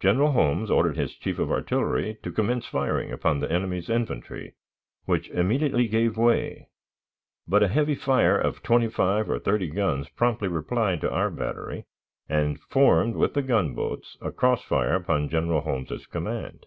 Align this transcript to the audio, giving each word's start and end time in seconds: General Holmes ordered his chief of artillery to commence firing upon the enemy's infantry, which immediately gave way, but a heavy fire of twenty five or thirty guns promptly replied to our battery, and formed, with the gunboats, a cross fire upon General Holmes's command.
General 0.00 0.32
Holmes 0.32 0.70
ordered 0.70 0.96
his 0.96 1.14
chief 1.16 1.38
of 1.38 1.52
artillery 1.52 2.16
to 2.22 2.32
commence 2.32 2.64
firing 2.64 3.12
upon 3.12 3.40
the 3.40 3.52
enemy's 3.52 3.90
infantry, 3.90 4.54
which 5.04 5.28
immediately 5.28 5.86
gave 5.86 6.16
way, 6.16 6.70
but 7.46 7.62
a 7.62 7.68
heavy 7.68 7.94
fire 7.94 8.38
of 8.38 8.62
twenty 8.62 8.88
five 8.88 9.28
or 9.28 9.38
thirty 9.38 9.68
guns 9.68 10.08
promptly 10.08 10.48
replied 10.48 11.02
to 11.02 11.10
our 11.10 11.28
battery, 11.28 11.84
and 12.26 12.58
formed, 12.58 13.16
with 13.16 13.34
the 13.34 13.42
gunboats, 13.42 14.16
a 14.22 14.32
cross 14.32 14.64
fire 14.64 14.94
upon 14.94 15.28
General 15.28 15.60
Holmes's 15.60 16.06
command. 16.06 16.64